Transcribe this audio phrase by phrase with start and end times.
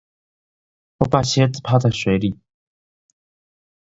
[0.97, 2.35] 我把鞋子泡在水裡